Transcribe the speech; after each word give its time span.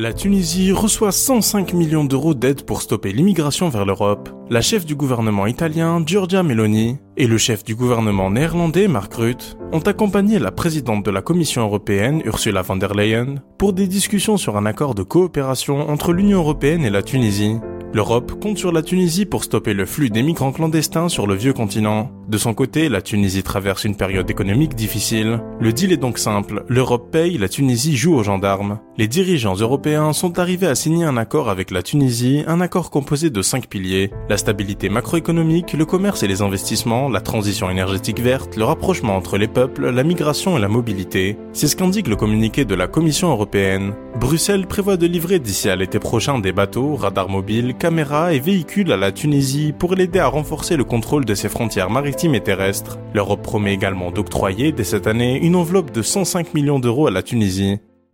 La 0.00 0.12
Tunisie 0.12 0.70
reçoit 0.70 1.10
105 1.10 1.72
millions 1.72 2.04
d'euros 2.04 2.32
d'aide 2.32 2.62
pour 2.62 2.82
stopper 2.82 3.10
l'immigration 3.10 3.68
vers 3.68 3.84
l'Europe. 3.84 4.28
La 4.48 4.60
chef 4.60 4.86
du 4.86 4.94
gouvernement 4.94 5.48
italien, 5.48 6.00
Giorgia 6.06 6.44
Meloni, 6.44 6.98
et 7.16 7.26
le 7.26 7.36
chef 7.36 7.64
du 7.64 7.74
gouvernement 7.74 8.30
néerlandais, 8.30 8.86
Mark 8.86 9.12
Rutte, 9.12 9.58
ont 9.72 9.80
accompagné 9.80 10.38
la 10.38 10.52
présidente 10.52 11.04
de 11.04 11.10
la 11.10 11.20
Commission 11.20 11.62
européenne, 11.62 12.22
Ursula 12.24 12.62
von 12.62 12.76
der 12.76 12.94
Leyen, 12.94 13.42
pour 13.58 13.72
des 13.72 13.88
discussions 13.88 14.36
sur 14.36 14.56
un 14.56 14.66
accord 14.66 14.94
de 14.94 15.02
coopération 15.02 15.88
entre 15.88 16.12
l'Union 16.12 16.38
européenne 16.38 16.84
et 16.84 16.90
la 16.90 17.02
Tunisie. 17.02 17.56
L'Europe 17.94 18.38
compte 18.38 18.58
sur 18.58 18.70
la 18.70 18.82
Tunisie 18.82 19.24
pour 19.24 19.44
stopper 19.44 19.72
le 19.72 19.86
flux 19.86 20.10
des 20.10 20.22
migrants 20.22 20.52
clandestins 20.52 21.08
sur 21.08 21.26
le 21.26 21.34
vieux 21.34 21.54
continent. 21.54 22.10
De 22.28 22.36
son 22.36 22.52
côté, 22.52 22.90
la 22.90 23.00
Tunisie 23.00 23.42
traverse 23.42 23.84
une 23.84 23.96
période 23.96 24.30
économique 24.30 24.74
difficile. 24.74 25.40
Le 25.58 25.72
deal 25.72 25.92
est 25.92 25.96
donc 25.96 26.18
simple, 26.18 26.64
l'Europe 26.68 27.10
paye, 27.10 27.38
la 27.38 27.48
Tunisie 27.48 27.96
joue 27.96 28.14
aux 28.14 28.22
gendarmes. 28.22 28.78
Les 28.98 29.08
dirigeants 29.08 29.54
européens 29.54 30.12
sont 30.12 30.38
arrivés 30.38 30.66
à 30.66 30.74
signer 30.74 31.06
un 31.06 31.16
accord 31.16 31.48
avec 31.48 31.70
la 31.70 31.82
Tunisie, 31.82 32.44
un 32.46 32.60
accord 32.60 32.90
composé 32.90 33.30
de 33.30 33.40
cinq 33.40 33.68
piliers. 33.68 34.10
La 34.28 34.36
stabilité 34.36 34.90
macroéconomique, 34.90 35.72
le 35.72 35.86
commerce 35.86 36.22
et 36.22 36.28
les 36.28 36.42
investissements, 36.42 37.08
la 37.08 37.22
transition 37.22 37.70
énergétique 37.70 38.20
verte, 38.20 38.56
le 38.56 38.64
rapprochement 38.64 39.16
entre 39.16 39.38
les 39.38 39.48
peuples, 39.48 39.88
la 39.88 40.04
migration 40.04 40.58
et 40.58 40.60
la 40.60 40.68
mobilité. 40.68 41.38
C'est 41.54 41.68
ce 41.68 41.76
qu'indique 41.76 42.08
le 42.08 42.16
communiqué 42.16 42.66
de 42.66 42.74
la 42.74 42.86
Commission 42.86 43.30
européenne. 43.30 43.94
Bruxelles 44.20 44.66
prévoit 44.66 44.98
de 44.98 45.06
livrer 45.06 45.38
d'ici 45.38 45.70
à 45.70 45.76
l'été 45.76 45.98
prochain 45.98 46.38
des 46.38 46.52
bateaux, 46.52 46.96
radars 46.96 47.30
mobiles, 47.30 47.76
caméras 47.78 48.34
et 48.34 48.40
véhicules 48.40 48.92
à 48.92 48.96
la 48.96 49.12
Tunisie 49.12 49.72
pour 49.72 49.94
l'aider 49.94 50.18
à 50.18 50.26
renforcer 50.26 50.76
le 50.76 50.84
contrôle 50.84 51.24
de 51.24 51.34
ses 51.34 51.48
frontières 51.48 51.88
maritimes 51.88 52.34
et 52.34 52.42
terrestres. 52.42 52.98
L'Europe 53.14 53.42
promet 53.42 53.72
également 53.72 54.10
d'octroyer 54.10 54.72
dès 54.72 54.84
cette 54.84 55.06
année 55.06 55.38
une 55.38 55.56
enveloppe 55.56 55.92
de 55.92 56.02
105 56.02 56.52
millions 56.52 56.80
d'euros 56.80 57.06
à 57.06 57.10
la 57.10 57.22
Tunisie. 57.22 57.78